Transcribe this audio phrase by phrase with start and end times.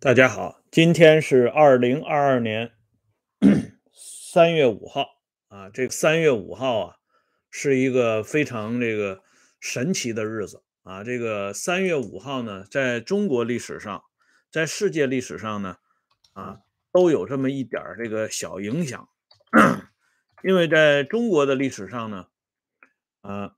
[0.00, 2.70] 大家好，今天是二零二二年
[3.92, 5.08] 三月五号
[5.48, 5.68] 啊。
[5.70, 6.96] 这个三月五号啊，
[7.50, 9.24] 是一个非常这个
[9.58, 11.02] 神奇的日子啊。
[11.02, 14.04] 这个三月五号呢，在中国历史上，
[14.52, 15.78] 在世界历史上呢，
[16.32, 16.60] 啊，
[16.92, 19.08] 都有这么一点这个小影响。
[20.44, 22.28] 因为在中国的历史上呢，
[23.22, 23.56] 啊，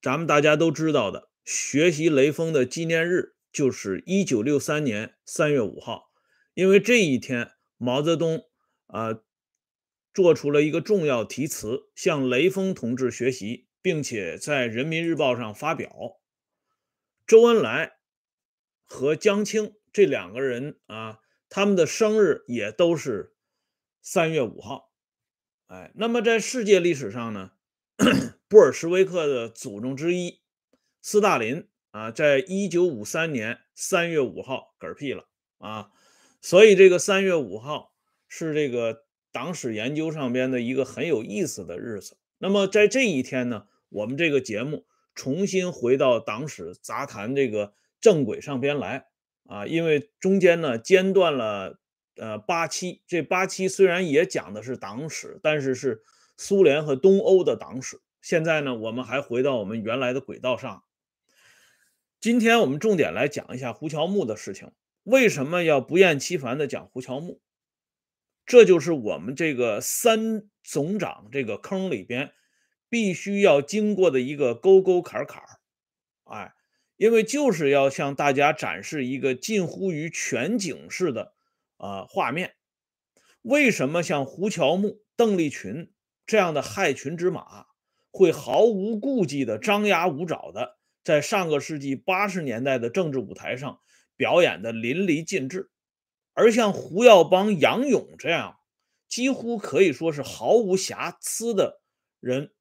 [0.00, 3.33] 咱们大家都知道的，学习雷锋的纪念日。
[3.54, 6.10] 就是一九六三年三月五号，
[6.54, 8.42] 因为这一天，毛泽东
[8.88, 9.20] 啊
[10.12, 16.20] 做出了一个重要题词，向雷锋同志学习，并且在人民日报上发表。
[17.24, 17.92] 周恩来
[18.82, 23.36] 和江青这两个人啊，他们的生日也都是
[24.02, 24.92] 三月五号。
[25.68, 27.52] 哎，那么在世界历史上呢，
[28.48, 30.40] 布尔什维克的祖宗之一
[31.00, 31.68] 斯大林。
[31.94, 35.28] 啊，在一九五三年三月五号嗝屁了
[35.58, 35.90] 啊，
[36.40, 37.92] 所以这个三月五号
[38.26, 42.16] 是这个党史研究上边的一个很有意思的日子。
[42.38, 49.06] 那么在这一天呢，我们这个节目重新回到党史杂谈这个正轨上边来
[49.46, 51.78] 啊，因为中间呢间断了
[52.16, 56.02] 呃八期，这八期虽然也讲的是党史，但是是
[56.36, 58.00] 苏联和东欧的党史。
[58.20, 60.82] 现在呢，我们还回到我们原来的轨道上。
[62.24, 64.72] 今天我们重点来讲一下胡乔木的事情。
[65.02, 67.42] 为什么要不厌其烦的讲胡乔木？
[68.46, 72.32] 这就是我们这个三总长这个坑里边
[72.88, 75.42] 必须要经过的一个沟沟坎坎
[76.24, 76.54] 哎，
[76.96, 81.34] 因为就是要向大家展示一个近乎于全景式的
[81.76, 82.54] 啊画面。
[83.42, 85.92] 为什么像胡乔木、邓丽群
[86.24, 87.66] 这样的害群之马
[88.10, 90.78] 会毫无顾忌的张牙舞爪的？
[91.04, 93.78] 在上个世纪八十年代的政治舞台上
[94.16, 95.70] 表演的淋漓尽致，
[96.32, 98.58] 而像胡耀邦、杨勇这样
[99.06, 101.82] 几乎可以说是毫无瑕疵的
[102.20, 102.52] 人，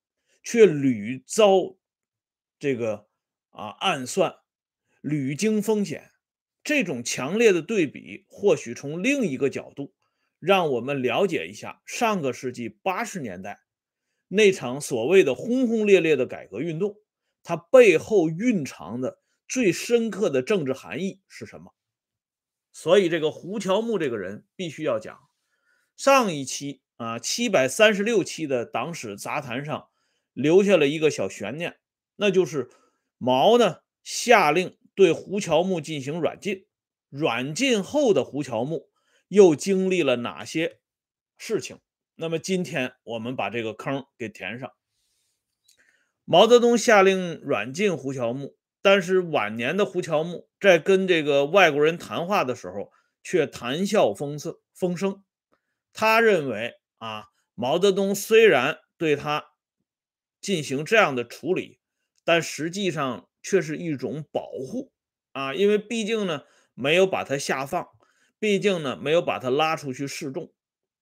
[0.43, 1.77] 却屡遭
[2.59, 3.07] 这个
[3.49, 4.35] 啊暗算，
[5.01, 6.11] 屡经风险。
[6.65, 9.93] 这种强烈的对比，或许从另一个角度
[10.39, 13.59] 让我们了解一下上个世纪八十年代
[14.27, 16.97] 那场所谓的轰轰烈烈的改革运动。
[17.43, 21.73] 它背后蕴藏的最深刻的政治含义是什么？
[22.71, 25.19] 所以这个胡乔木这个人必须要讲。
[25.95, 29.89] 上一期啊，七百三十六期的党史杂谈上
[30.33, 31.77] 留下了一个小悬念，
[32.15, 32.69] 那就是
[33.17, 36.65] 毛呢下令对胡乔木进行软禁，
[37.09, 38.89] 软禁后的胡乔木
[39.27, 40.79] 又经历了哪些
[41.37, 41.77] 事情？
[42.15, 44.71] 那么今天我们把这个坑给填上。
[46.25, 52.91] 毛泽东下令软禁胡乔木，但是晚年的胡乔木在跟这个外国人谈话的时候
[53.21, 55.21] 却谈笑风色风生。
[55.91, 57.25] 他认为啊，
[57.55, 59.45] 毛泽东虽然对他
[60.39, 61.79] 进行这样的处理，
[62.23, 64.93] 但实际上却是一种保护
[65.33, 67.85] 啊，因为毕竟呢没有把他下放，
[68.39, 70.53] 毕竟呢没有把他拉出去示众。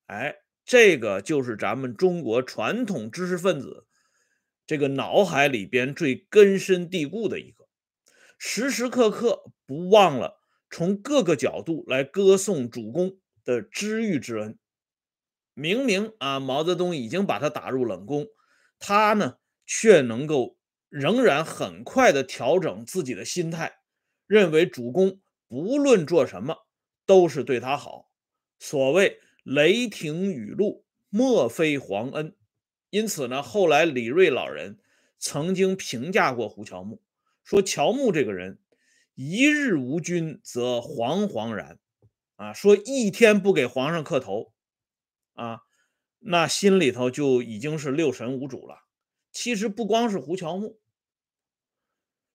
[0.07, 3.85] 哎，这个就是咱们中国传统知识分子。
[4.71, 7.67] 这个脑海里边最根深蒂固的一个，
[8.37, 10.39] 时时刻刻不忘了
[10.69, 14.57] 从各个角度来歌颂主公的知遇之恩。
[15.53, 18.27] 明明啊，毛泽东已经把他打入冷宫，
[18.79, 20.57] 他呢却能够
[20.87, 23.73] 仍然很快的调整自己的心态，
[24.25, 26.55] 认为主公不论做什么
[27.05, 28.09] 都是对他好。
[28.57, 32.33] 所谓雷霆雨露，莫非皇恩。
[32.91, 34.77] 因此呢，后来李瑞老人
[35.17, 37.01] 曾经评价过胡乔木，
[37.43, 38.59] 说乔木这个人，
[39.15, 41.79] 一日无君则惶惶然，
[42.35, 44.53] 啊，说一天不给皇上磕头，
[45.33, 45.61] 啊，
[46.19, 48.83] 那心里头就已经是六神无主了。
[49.31, 50.79] 其实不光是胡乔木，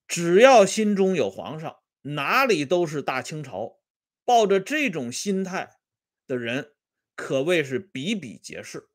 [0.09, 3.79] 只要心中有皇上，哪里都是大清朝。
[4.25, 5.77] 抱着这种心态
[6.27, 6.73] 的人，
[7.15, 8.89] 可谓是比比皆是。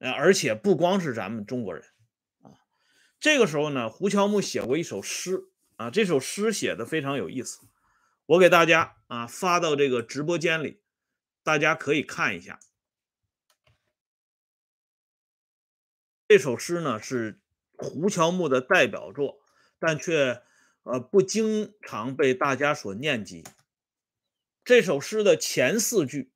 [0.00, 1.84] 呃，而且不光是咱们中国人
[2.40, 2.56] 啊，
[3.20, 7.60] 这个时候呢，胡乔木写过一首诗啊，这首诗写的非常有意思，
[8.24, 10.80] 我给大家啊发到这个直播间里，
[11.42, 12.58] 大家可以看一下。
[16.26, 17.38] 这首诗呢是
[17.76, 19.42] 胡乔木的代表作，
[19.78, 20.42] 但却
[20.84, 23.44] 呃不经常被大家所念及。
[24.64, 26.32] 这首诗的前四句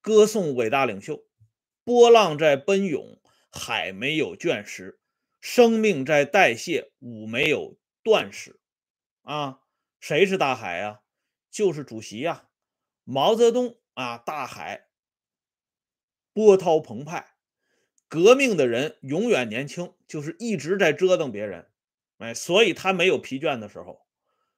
[0.00, 1.25] 歌颂伟大领袖。
[1.86, 4.98] 波浪在奔涌，海没有倦时；
[5.40, 8.58] 生命在代谢，武没有断时。
[9.22, 9.60] 啊，
[10.00, 11.02] 谁是大海啊？
[11.48, 12.48] 就是主席呀。
[13.04, 14.88] 毛泽东啊，大海
[16.32, 17.36] 波涛澎湃，
[18.08, 21.70] 革命的人永远年轻，就是一直在折腾别人，
[22.18, 24.04] 哎，所以他没有疲倦的时候。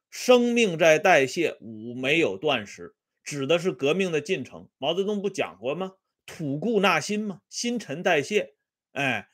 [0.09, 4.71] 生命在代谢，武没有断时，指的是革命的进程。
[4.79, 5.93] 毛泽东不讲过吗？
[6.29, 8.55] 吐故纳新嘛，新陈代谢。
[8.93, 9.29] 哎，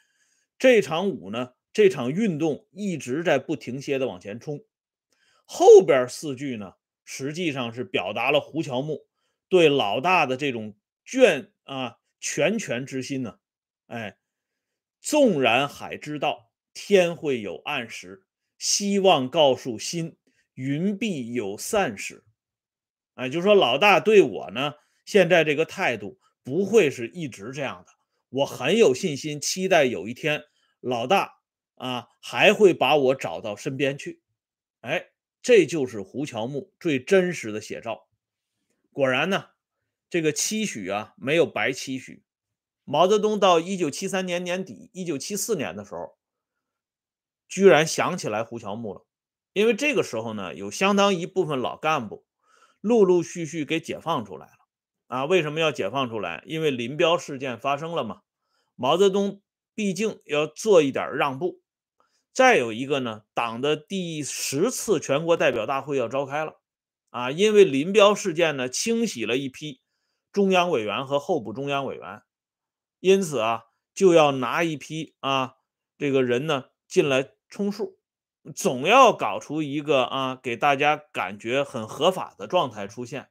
[0.58, 4.64] 这场舞呢，这场运动一直在不停歇的往前冲。
[5.44, 6.74] 后边四句呢？
[7.04, 9.06] 实际上是表达了胡乔木
[9.50, 10.74] 对老大的这种
[11.06, 13.38] 眷啊拳权之心呢。
[13.88, 14.16] 哎，
[15.00, 18.24] 纵然海知道天会有暗时，
[18.56, 20.16] 希望告诉心
[20.54, 22.24] 云必有散时。
[23.16, 24.74] 哎，就说老大对我呢，
[25.04, 27.92] 现在这个态度不会是一直这样的。
[28.28, 30.44] 我很有信心，期待有一天
[30.80, 31.32] 老大
[31.74, 34.22] 啊还会把我找到身边去。
[34.82, 35.08] 哎。
[35.46, 38.08] 这就是胡乔木最真实的写照。
[38.92, 39.48] 果然呢，
[40.08, 42.24] 这个期许啊没有白期许。
[42.84, 46.16] 毛泽东到一九七三年年底、一九七四年的时候，
[47.46, 49.06] 居然想起来胡乔木了。
[49.52, 52.24] 因为这个时候呢，有相当一部分老干部
[52.80, 54.63] 陆陆续续给解放出来了。
[55.06, 56.42] 啊，为什么要解放出来？
[56.46, 58.22] 因为林彪事件发生了嘛。
[58.76, 59.40] 毛泽东
[59.74, 61.60] 毕竟要做一点让步。
[62.32, 66.60] 再有一个呢，党的第十次全国代表大会要召开了，
[67.10, 69.80] 啊，因为林彪事件呢，清洗了一批
[70.32, 72.22] 中央委员和候补中央委员，
[72.98, 75.54] 因此啊，就要拿一批啊
[75.96, 78.00] 这个人呢进来充数，
[78.52, 83.28] 总要搞出一个啊给大家感觉很合法的状态出现，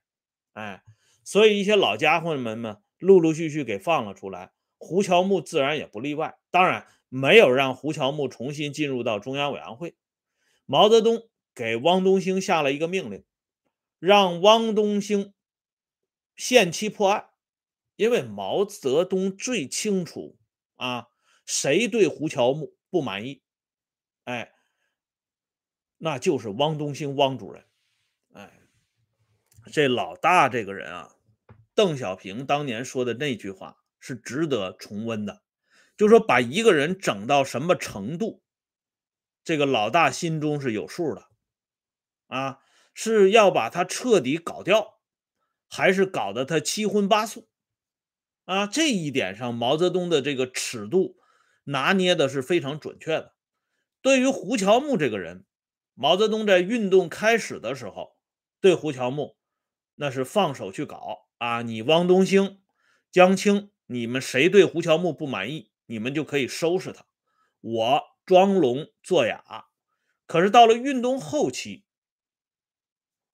[0.53, 0.81] 哎，
[1.23, 6.87] 所以一些老家伙们们陆陆续续给放了出来，胡乔木自然也不例外，当然。
[7.15, 9.95] 没有让胡乔木重新进入到中央委员会。
[10.65, 13.23] 毛泽东给汪东兴下了一个命令，
[13.99, 15.31] 让汪东兴
[16.35, 17.29] 限期破案，
[17.97, 20.39] 因为毛泽东最清楚
[20.77, 21.09] 啊，
[21.45, 23.43] 谁对胡乔木不满意，
[24.23, 24.51] 哎，
[25.99, 27.63] 那就是汪东兴汪主任。
[29.71, 31.15] 这老大这个人啊，
[31.73, 35.41] 邓小平当年说的那句话是值得重温的。
[35.95, 38.43] 就说把一个人整到什么程度，
[39.43, 41.27] 这个老大心中是有数的，
[42.27, 42.59] 啊，
[42.95, 44.99] 是要把他彻底搞掉，
[45.69, 47.47] 还是搞得他七荤八素？
[48.45, 51.17] 啊，这一点上，毛泽东的这个尺度
[51.65, 53.35] 拿捏的是非常准确的。
[54.01, 55.45] 对于胡乔木这个人，
[55.93, 58.17] 毛泽东在运动开始的时候，
[58.59, 59.37] 对胡乔木
[59.95, 62.61] 那是放手去搞啊，你汪东兴、
[63.11, 65.71] 江青，你们谁对胡乔木不满意？
[65.85, 67.05] 你们就可以收拾他，
[67.59, 69.65] 我装聋作哑。
[70.25, 71.85] 可是到了运动后期，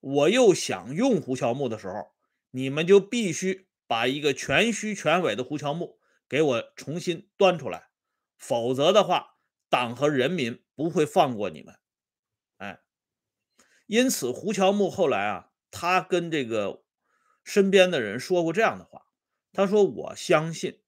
[0.00, 2.12] 我又想用胡乔木的时候，
[2.50, 7.90] 你们就必须把一个全虚全伪的胡乔木给我重新端出来，
[8.36, 9.36] 否则的话，
[9.68, 11.78] 党和人民不会放过你们。
[12.58, 12.80] 哎，
[13.86, 16.82] 因此胡乔木后来啊，他跟这个
[17.44, 19.06] 身边的人说过这样的话，
[19.52, 20.80] 他说：“我相信。”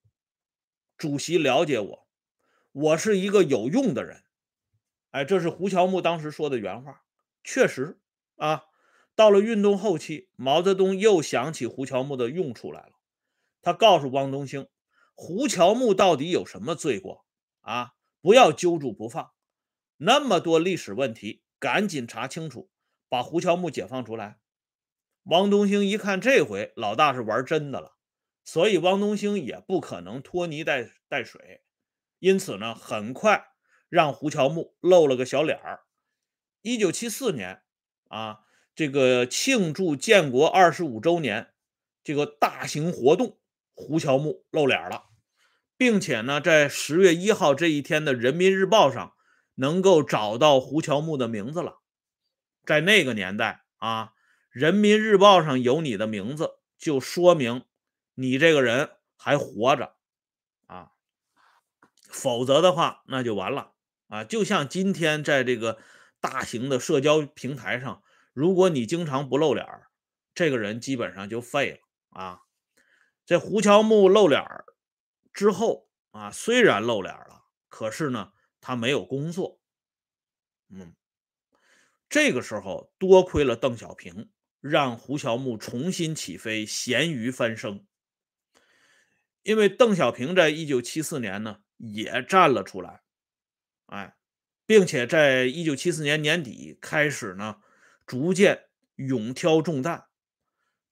[0.97, 2.07] 主席了解我，
[2.71, 4.23] 我是一个有用的人。
[5.11, 7.03] 哎，这是胡乔木当时说的原话。
[7.43, 7.99] 确实
[8.37, 8.65] 啊，
[9.15, 12.93] 到了运动后期，毛泽东又想起胡乔木的用处来了。
[13.61, 14.67] 他告诉汪东兴，
[15.13, 17.25] 胡乔木到底有什么罪过
[17.61, 17.95] 啊？
[18.21, 19.33] 不要揪住不放，
[19.97, 22.69] 那么多历史问题，赶紧查清楚，
[23.09, 24.39] 把胡乔木解放出来。
[25.23, 27.93] 汪东兴一看，这回老大是玩真的了。
[28.43, 31.61] 所以汪东兴也不可能拖泥带带水，
[32.19, 33.47] 因此呢，很快
[33.87, 35.83] 让胡乔木露了个小脸儿。
[36.61, 37.61] 一九七四年
[38.09, 38.39] 啊，
[38.75, 41.53] 这个庆祝建国二十五周年
[42.03, 43.39] 这个大型活动，
[43.73, 45.05] 胡乔木露脸了，
[45.77, 49.13] 并且呢，在十月一号这一天的《人民日报》上
[49.55, 51.79] 能够找到胡乔木的名字了。
[52.65, 54.05] 在那个年代啊，
[54.53, 57.65] 《人民日报》上有你的名字，就说明。
[58.13, 59.95] 你这个人还活着
[60.67, 60.91] 啊，
[62.03, 63.73] 否则的话那就完了
[64.07, 64.23] 啊！
[64.23, 65.79] 就像今天在这个
[66.21, 69.65] 大型的社交平台上，如果你经常不露脸
[70.35, 72.41] 这个人基本上就废了啊。
[73.25, 74.45] 这胡乔木露脸
[75.33, 79.59] 之后啊，虽然露脸了，可是呢，他没有工作。
[80.69, 80.93] 嗯，
[82.07, 84.29] 这个时候多亏了邓小平，
[84.63, 87.85] 让胡乔木重新起飞，咸鱼翻身。
[89.41, 93.01] 因为邓小平在一九七四年呢也站了出来，
[93.87, 94.15] 哎，
[94.65, 97.57] 并且在一九七四年年底开始呢，
[98.05, 100.05] 逐渐勇挑重担。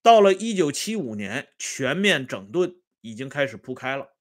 [0.02, 4.18] 到了一九七五年，全面整顿已经开始铺开了。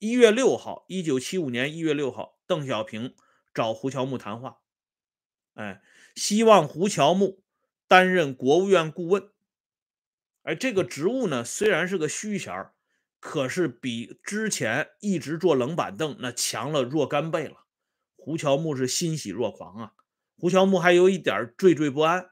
[0.00, 3.14] 一月六号，一九七五年一月六号，邓小平
[3.54, 4.58] 找胡乔木谈话，
[5.54, 5.80] 哎，
[6.16, 7.44] 希望胡乔木
[7.88, 9.30] 担任国务院顾问。
[10.42, 12.74] 而这个职务呢，虽然是个虚衔儿，
[13.18, 17.64] 可是比之前一直坐冷板凳那强了若干倍了。
[18.16, 19.92] 胡乔木是欣喜若狂啊！
[20.36, 22.30] 胡乔木还有一点惴惴不安，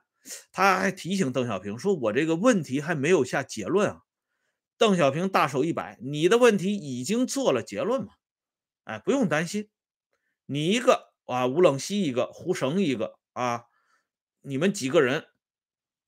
[0.53, 4.03] 他还提醒邓小平说：“我这个问题还没有下结论啊。”
[4.79, 8.13] 邓小平大手一摆：“你的问题已经做了结论嘛？
[8.85, 9.69] 哎，不用担心，
[10.45, 13.65] 你一个啊，吴冷西一个，胡绳一个啊，
[14.43, 15.27] 你们几个人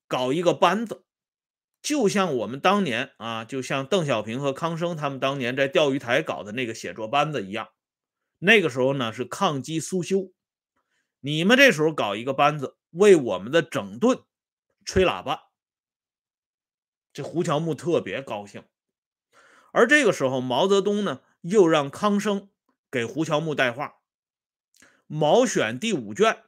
[0.08, 1.04] 搞一个班子。”
[1.80, 7.68] 就像我们当年啊，就像邓小平和康生他们当年在钓鱼台搞的那个写作班子一样，
[8.40, 10.32] 那个时候呢是抗击苏修，
[11.20, 14.22] 你们这时候搞一个班子，为我们的整顿
[14.84, 15.50] 吹喇叭，
[17.12, 18.64] 这胡乔木特别高兴。
[19.70, 22.50] 而这个时候，毛泽东呢又让康生
[22.90, 24.00] 给胡乔木带话，
[25.06, 26.42] 《毛选》第五卷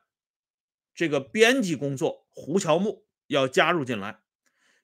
[0.93, 4.21] 这个编辑工作，胡乔木要加入进来。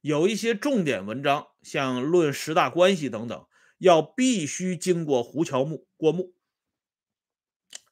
[0.01, 3.47] 有一些重点文章，像《论十大关系》等等，
[3.79, 6.33] 要必须经过胡乔木过目。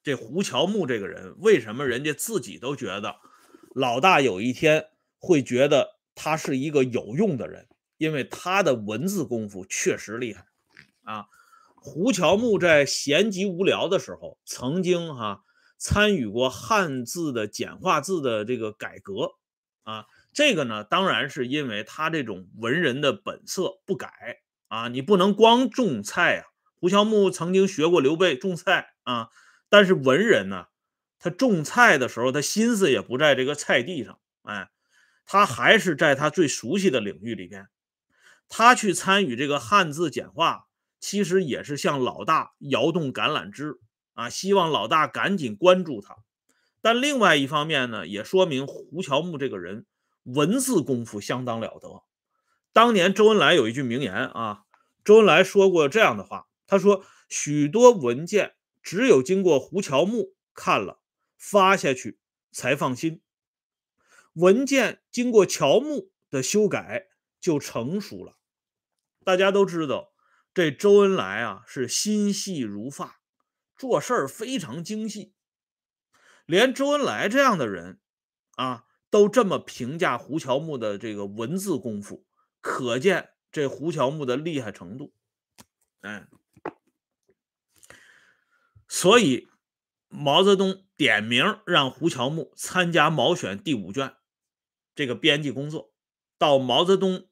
[0.01, 3.17] 这胡乔木这个人，为什么人家自己都觉得
[3.73, 4.87] 老大有一天
[5.19, 7.67] 会觉得他是一个有用的人？
[7.97, 10.47] 因为他的文字功夫确实厉害
[11.03, 11.27] 啊！
[11.75, 15.43] 胡乔木在闲极无聊的时候，曾经哈
[15.77, 19.35] 参与过汉字的简化字的这个改革
[19.83, 20.05] 啊。
[20.35, 26.43] 这个呢，当然是因为他这种文人的本色不改啊，你不能光种菜啊。
[26.73, 29.29] 胡乔木曾经学过刘备种菜啊，
[29.69, 30.65] 但是文人呢，
[31.19, 34.69] 他种菜的时候，他心思也不在这个菜地上，哎，
[35.25, 37.69] 他还是在他最熟悉的领域里边。
[38.49, 40.65] 他去参与这个汉字简化，
[40.99, 43.79] 其实也是向老大摇动橄榄枝
[44.15, 46.17] 啊，希望老大赶紧关注他。
[46.81, 49.85] 但另外一方面呢，也说明胡乔木这个人。
[50.25, 52.03] 文字功夫相当了得。
[52.73, 54.65] 当年周恩来有一句名言啊，
[55.03, 60.99] 周恩来说过这样的话，他说：“许多文件只有经过胡乔木看了
[61.37, 62.19] 发下去
[62.51, 63.21] 才放心，
[64.33, 67.07] 文件经过乔木的修改
[67.39, 68.37] 就成熟了。”
[69.23, 70.11] 大家都知道，
[70.53, 73.21] 这周恩来啊是心细如发，
[73.77, 75.33] 做事儿非常精细，
[76.45, 77.99] 连周恩来这样的人
[78.55, 78.84] 啊。
[79.15, 82.25] 都这么评价胡乔木的这个文字功夫，
[82.59, 85.13] 可见这胡乔木的厉害程度。
[86.01, 86.27] 哎，
[88.89, 89.47] 所以
[90.09, 94.17] 毛泽东点名让胡乔木参加《毛选》第五卷
[94.93, 95.93] 这个编辑工作，
[96.37, 97.29] 到毛泽东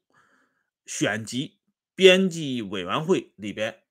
[0.86, 1.58] 选集
[1.94, 3.82] 编辑委员会里边。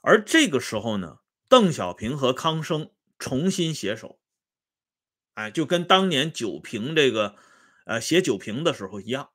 [0.00, 1.18] 而这个时候呢，
[1.50, 4.18] 邓小平和康生重新携手。
[5.36, 7.36] 哎，就跟当年九评这个，
[7.84, 9.32] 呃，写九评的时候一样，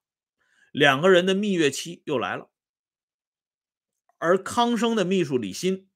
[0.72, 2.50] 两个人的蜜月期又来了。
[4.18, 5.90] 而康生的秘书李新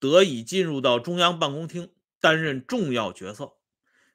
[0.00, 3.58] 得以进入到中央办公厅，担任重要角色，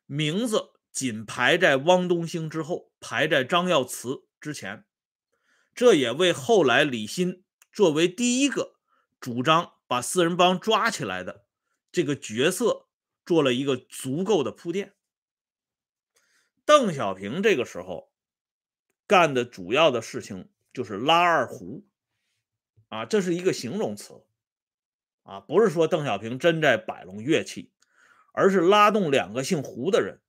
[0.05, 4.83] 名字仅排在汪东兴之后，排在张耀祠之前。
[5.73, 8.75] 这也为后来李新作为第一个
[9.21, 11.45] 主张把四人帮抓起来的
[11.93, 12.88] 这个角色。
[13.29, 14.95] 做了一个足够的铺垫。
[16.65, 18.11] 邓小平这个时候
[19.05, 21.85] 干的主要的事情就是拉二胡，
[22.87, 24.25] 啊，这是一个形容词，
[25.21, 27.71] 啊，不是说邓小平真在摆弄乐器，
[28.33, 30.23] 而是拉动两个姓胡的人，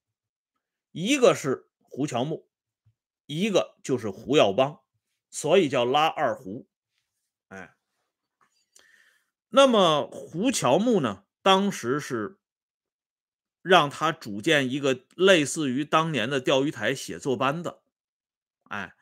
[0.92, 2.50] 一个是胡乔木，
[3.24, 4.82] 一个就是胡耀邦，
[5.30, 6.68] 所以叫拉二胡。
[7.48, 7.74] 哎，
[9.48, 12.36] 那么胡乔木呢，当时是。
[13.62, 17.80] 让他组建一个类似于当年的钓鱼台写作班子，
[18.68, 18.94] 哎，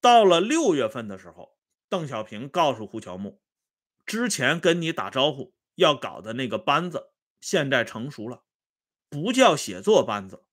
[0.00, 1.58] 到了六月份的时候，
[1.88, 3.42] 邓小平告诉胡乔木，
[4.06, 8.44] 之前跟你打招呼要搞的那个班子现在成熟了，
[9.10, 10.44] 不叫写作班子，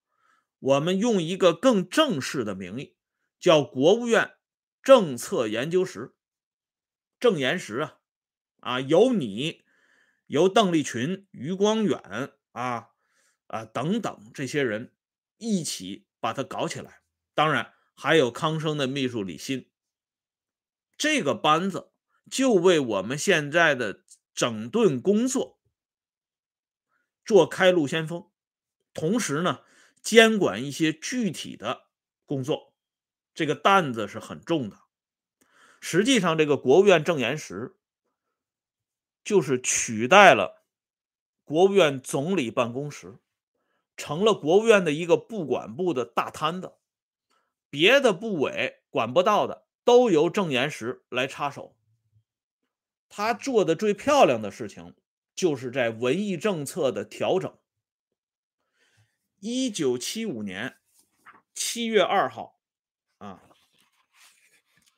[0.59, 2.97] 我们用一个更正式的名义，
[3.39, 4.35] 叫国务院
[4.83, 6.13] 政策研究室，
[7.19, 7.99] 政研室啊，
[8.59, 9.63] 啊，由你，
[10.27, 12.33] 由邓力群、余光远。
[12.55, 12.89] 啊
[13.47, 14.93] 啊等等，这些人
[15.37, 17.01] 一起把它搞起来。
[17.33, 19.69] 当然还有康生的秘书李新。
[20.97, 21.91] 这个班子
[22.31, 25.59] 就为我们现在的整顿工作
[27.25, 28.31] 做开路先锋，
[28.93, 29.63] 同时呢，
[30.01, 31.87] 监管一些具体的
[32.25, 32.73] 工作，
[33.33, 34.79] 这个担子是很重的。
[35.81, 37.75] 实际上，这个国务院正言时
[39.23, 40.64] 就是取代了
[41.45, 43.19] 国务院总理办公室，
[43.95, 46.73] 成了国务院的一个不管部的大摊子，
[47.69, 51.77] 别的部委管不到的都由正言时来插手。
[53.07, 54.95] 他做的最漂亮的事情，
[55.35, 57.57] 就是在文艺政策的调整。
[59.39, 60.77] 一九七五年
[61.53, 62.59] 七月二号，
[63.19, 63.43] 啊，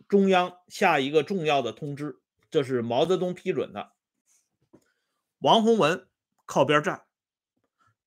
[0.07, 3.91] 中央下一个重要的通知，这是毛泽东批准的。
[5.39, 6.07] 王洪文
[6.47, 7.03] 靠边站，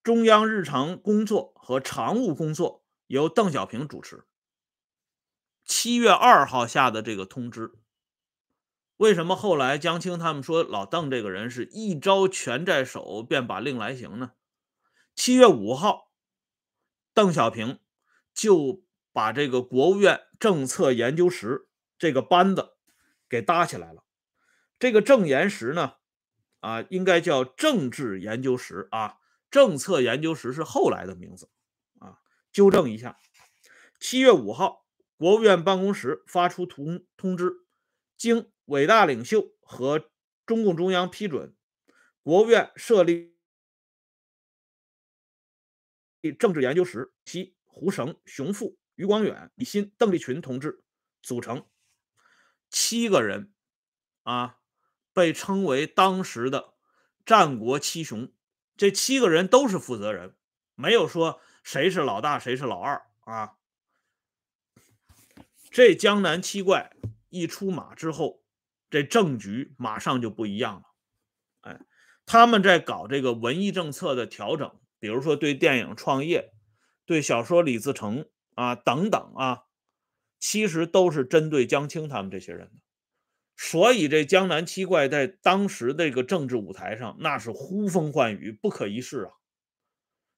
[0.02, 4.25] 中央日常工作和常务工作由邓小平主持。
[5.64, 7.75] 七月二号下的这个通知。
[8.97, 14.32] 为什么后来江青他们说老邓这个人是一招权在手便把令来行呢？
[15.14, 16.11] 七月五号，
[17.12, 17.78] 邓小平
[18.32, 18.82] 就
[19.12, 21.68] 把这个国务院政策研究室
[21.99, 22.73] 这个班子
[23.28, 24.02] 给搭起来了。
[24.78, 25.97] 这个政研室呢，
[26.61, 29.19] 啊，应该叫政治研究室啊，
[29.50, 31.50] 政策研究室是后来的名字
[31.99, 32.21] 啊，
[32.52, 33.19] 纠正一下。
[33.99, 34.87] 七月五号，
[35.17, 37.67] 国务院办公室发出通通知，
[38.17, 38.50] 经。
[38.67, 40.12] 伟大领袖和
[40.47, 41.57] 中共中央批准，
[42.23, 43.37] 国务院设立
[46.38, 50.85] 政治研究室，其胡绳、熊父、余光远、李新、邓力群同志
[51.21, 51.69] 组成
[52.69, 53.52] 七个人，
[54.23, 54.60] 啊，
[55.12, 56.75] 被称为当时的
[57.25, 58.33] 战国七雄。
[58.76, 60.35] 这七个人都是负责人，
[60.75, 63.57] 没有说谁是老大，谁是老二啊。
[65.71, 66.93] 这江南七怪
[67.29, 68.40] 一出马之后。
[68.93, 70.83] 这政局马上就不一样了，
[71.61, 71.81] 哎，
[72.26, 76.53] 他们在搞这个文艺政策的调整，比如说对电影创业、
[77.07, 79.62] 对小说李自成啊等等啊，
[80.40, 82.81] 其实都是针对江青他们这些人的。
[83.62, 89.33] 所以这江南七怪在当时这个政治舞台上，那是呼风唤雨，不可一世啊。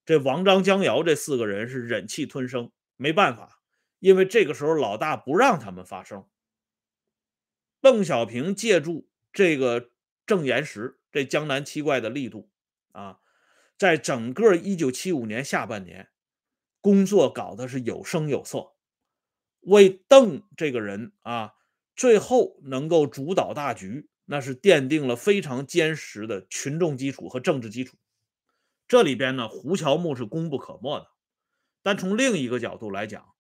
[0.04, 3.60] 这王张江瑶这四个人是忍气吞声，没办法，
[4.00, 6.26] 因为这个时候老大不让他们发声。
[7.80, 9.92] 邓小平借助这个
[10.26, 12.50] 正言时这江南七怪的力度
[12.90, 13.20] 啊，
[13.78, 16.08] 在整个一九七五年下半年，
[16.80, 18.72] 工作搞的是有声有色，
[19.60, 21.54] 为邓这个人啊，
[22.02, 27.96] 最后能够主导大局，那是奠定了非常坚实的群众基础和政治基础。
[28.88, 31.12] 这里边呢，胡乔木是功不可没的，
[31.80, 33.32] 但从另一个角度来讲，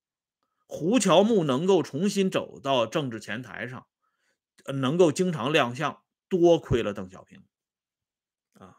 [0.68, 3.84] 胡乔木能够重新走到政治前台上。
[4.66, 7.42] 能够经常亮相，多亏了邓小平
[8.52, 8.76] 啊！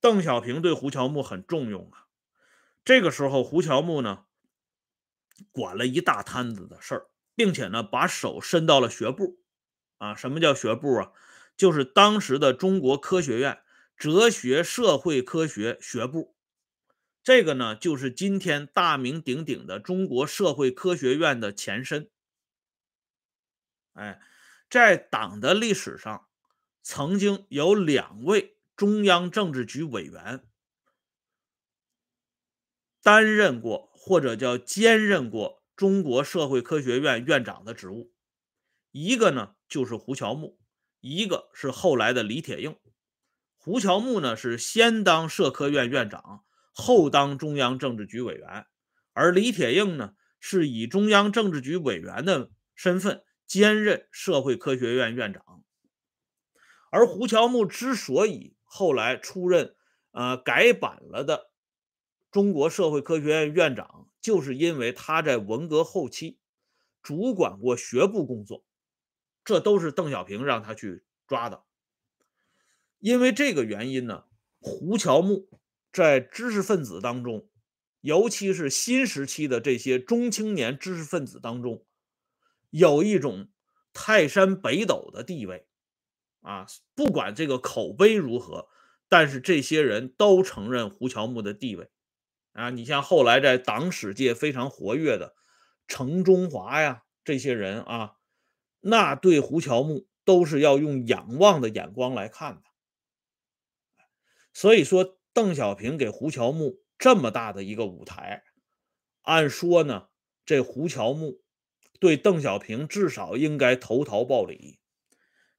[0.00, 2.08] 邓小平对胡乔木很重用啊。
[2.84, 4.24] 这个时候，胡乔木呢，
[5.52, 7.06] 管了一大摊子的事儿，
[7.38, 9.38] 并且呢，把手伸到了学部
[9.98, 10.16] 啊。
[10.16, 11.12] 什么叫学部啊？
[11.56, 13.62] 就是当时的中国科学院
[13.96, 16.34] 哲学社会科学学部。
[17.22, 22.10] 这个呢，就是今天大名鼎鼎的中国社会科学院的前身。
[23.92, 24.20] 哎。
[24.70, 26.28] 在党的历史上，
[26.82, 30.44] 曾经有两位中央政治局委员
[33.02, 38.12] 担任过或者叫兼任过中国社会科学院院长的职务，
[38.90, 40.58] 一个呢就是胡乔木，
[41.00, 42.76] 一个是后来的李铁映。
[43.56, 48.66] 胡乔木呢是先当社科院院长，后当中央政治局委员，
[49.12, 53.22] 而李铁映呢是以中央政治局委员的身份。
[53.46, 55.64] 兼任社会科学院院长，
[56.90, 59.74] 而胡乔木之所以后来出任
[60.10, 61.50] 呃改版了的
[62.30, 66.38] 中国社会科学院院长，就是因为他在文革后期
[67.02, 68.64] 主管过学部工作，
[69.44, 71.64] 这都是邓小平让他去抓的。
[72.98, 74.24] 因为这个原因呢，
[74.60, 75.48] 胡乔木
[75.92, 77.48] 在知识分子当中，
[78.00, 81.84] 尤其是新时期的这些中青年知识分子当中。
[82.70, 83.48] 有一种
[83.94, 85.66] 泰山北斗的地位，
[86.42, 88.68] 啊，不管这个口碑如何，
[89.08, 91.88] 但是这些人都承认胡乔木的地位，
[92.58, 95.36] 啊，你像后来在党史界非常活跃的
[95.86, 98.16] 程中华呀，这些人啊，
[98.80, 102.62] 那对胡乔木都是要用仰望的眼光来看的。
[104.52, 108.42] 所以说，邓小平给胡乔木这么大的一个舞台，
[109.22, 110.08] 按说呢，
[110.44, 111.40] 这胡乔木。
[112.00, 114.78] 对邓小平至少应该投桃报李，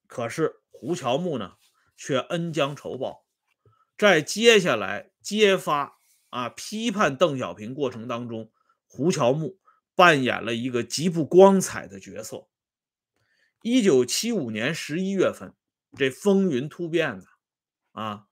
[0.07, 1.57] 可是胡乔木呢
[1.97, 3.25] 却恩将仇报，
[3.97, 5.98] 在接下来揭发
[6.29, 8.51] 啊批判邓小平过程当中，
[8.85, 9.59] 胡乔木
[9.95, 12.47] 扮演了一个极不光彩的角色。
[13.61, 15.53] 一九七五年十一月份，
[15.97, 17.25] 这风云突变的
[17.91, 18.27] 啊，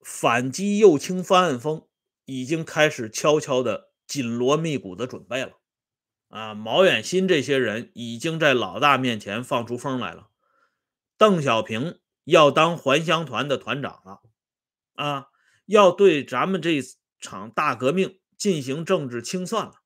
[0.00, 1.88] 反击右倾翻案风
[2.26, 5.52] 已经开始悄悄的紧锣密鼓的准备了。
[6.28, 10.28] 啊，毛远新这些人已经在老大面前放出风来了。
[11.16, 14.20] 邓小平要当还乡团的团长了，
[14.98, 15.28] 啊，
[15.64, 16.80] 要对咱们这
[17.18, 19.82] 场大革命进行政治清算了。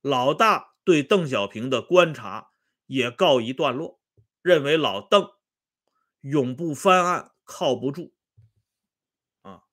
[0.00, 2.50] 老大对邓小平的观察
[2.86, 4.00] 也告一段落，
[4.42, 5.30] 认为老邓
[6.20, 8.14] 永不翻案，靠不住。
[9.42, 9.64] 啊，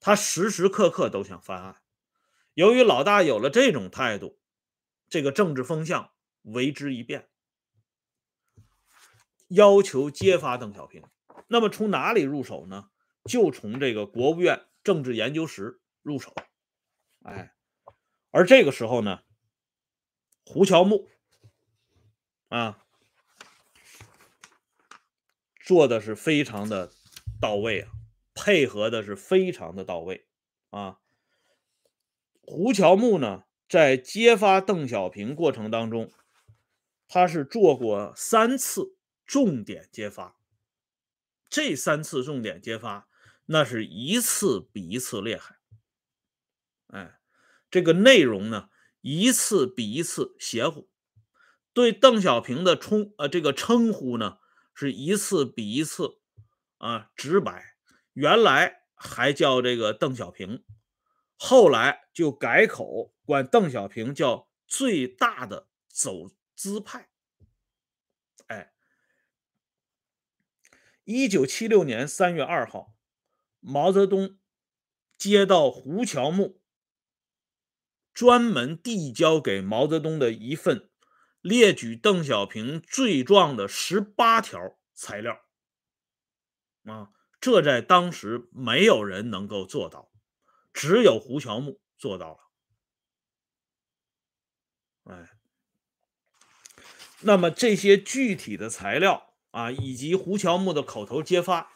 [0.00, 1.82] 他时时刻刻都想翻案。
[2.54, 4.38] 由于老大有了这种态度。
[5.08, 7.28] 这个政治风向为之一变，
[9.48, 11.04] 要求揭发邓小平。
[11.48, 12.88] 那么从哪里入手呢？
[13.24, 16.34] 就从这个国务院政治研究室入手。
[17.22, 17.54] 哎，
[18.30, 19.22] 而这个时候呢，
[20.44, 21.08] 胡乔木
[22.48, 22.84] 啊，
[25.60, 26.92] 做的是非常的
[27.40, 27.92] 到位啊，
[28.34, 30.26] 配合的是非常的到位
[30.70, 31.00] 啊。
[32.40, 33.44] 胡乔木呢？
[33.68, 36.12] 在揭发邓小平过程当中，
[37.08, 40.36] 他是做过三次重点揭发。
[41.48, 43.08] 这三次重点揭发，
[43.46, 45.58] 那是一次比一次厉害。
[46.88, 47.18] 哎，
[47.70, 50.90] 这个内容呢，一次比一次邪乎。
[51.72, 54.38] 对邓小平的冲呃这个称呼呢，
[54.74, 56.18] 是一次比一次
[56.78, 57.76] 啊直白。
[58.12, 60.64] 原来还叫这个邓小平。
[61.36, 67.08] 后来就改口，管邓小平叫最大的走资派。
[68.46, 68.72] 哎，
[71.04, 72.94] 一九七六年三月二号，
[73.62, 74.38] 毛泽东
[75.16, 76.60] 接到胡乔木
[78.12, 80.90] 专门递交给毛泽东的一份
[81.40, 84.58] 列举邓小平罪状的十八条
[84.92, 85.40] 材料。
[86.84, 90.10] 啊，这在当时没有人能够做到。
[90.72, 92.32] 只有胡乔木做到
[95.04, 95.30] 了，哎，
[97.20, 101.71] 那么这些具体的材料啊，以及胡乔木的口头揭发，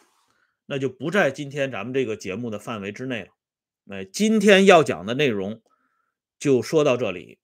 [0.67, 3.29] 那就不在今天咱们这个节目的范围之内了。
[3.91, 5.63] 哎，今天要讲的内容
[6.39, 7.39] 就说到这里，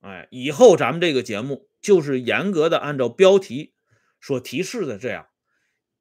[0.00, 3.74] 哎，以后咱们这个节目就是严格的按照标题
[4.20, 5.26] 所提示的这样，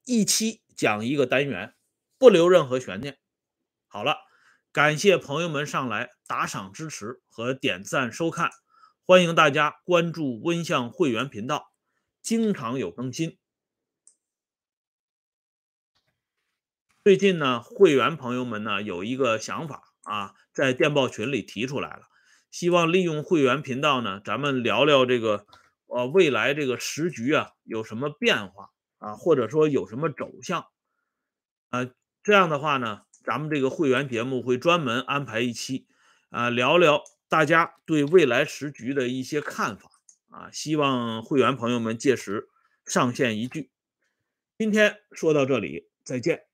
[0.05, 1.73] 一期讲一个单元，
[2.17, 3.17] 不留任何悬念。
[3.87, 4.17] 好了。
[4.71, 8.51] 感谢朋友们上来打赏支持和点赞收看，
[9.03, 11.73] 欢迎大家关注温相会员频道，
[12.21, 13.39] 经常有更新。
[17.03, 22.03] 最近呢，会员朋友们呢有一个想法啊，在电报群里提出来了，
[22.51, 25.45] 希望利用会员频道呢，咱们聊聊这个
[25.87, 30.67] 呃未来这个时局啊有什么变化啊，或者说有什么走向
[31.69, 31.89] 啊，
[32.23, 33.01] 这样的话呢。
[33.21, 35.85] 咱们这个会员节目会专门安排一期，
[36.29, 39.91] 啊，聊聊大家对未来时局的一些看法
[40.29, 42.47] 啊，希望会员朋友们届时
[42.85, 43.69] 上线一句。
[44.57, 46.48] 今天说到这里，再见。